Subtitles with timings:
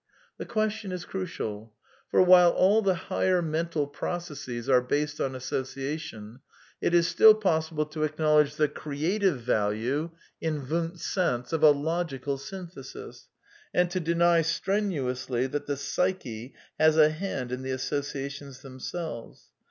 [0.39, 1.73] The question is crucial;
[2.09, 6.39] for, while all the higher mental processes are based on as sociation,
[6.81, 10.09] it is still possible to acknowledge the" creative" value
[10.41, 13.27] (in Wundt's sense) of a logical synthesis,
[13.75, 19.51] and to deny strenuously that the psyche has a hand in the associa tions themselves.